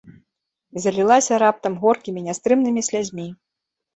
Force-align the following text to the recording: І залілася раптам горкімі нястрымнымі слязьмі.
І 0.79 0.81
залілася 0.85 1.33
раптам 1.43 1.77
горкімі 1.83 2.23
нястрымнымі 2.27 2.85
слязьмі. 2.91 3.27